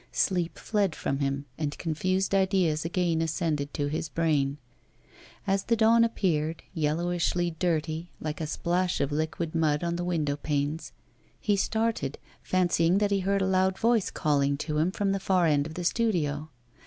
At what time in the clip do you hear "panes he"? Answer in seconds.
10.37-11.55